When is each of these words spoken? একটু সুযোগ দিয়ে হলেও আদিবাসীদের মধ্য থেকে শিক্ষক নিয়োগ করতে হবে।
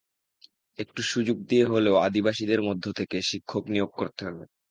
একটু 0.79 1.01
সুযোগ 1.11 1.37
দিয়ে 1.49 1.65
হলেও 1.65 1.95
আদিবাসীদের 2.07 2.61
মধ্য 2.67 2.85
থেকে 2.99 3.17
শিক্ষক 3.29 3.63
নিয়োগ 3.73 3.91
করতে 3.99 4.21
হবে। 4.27 4.43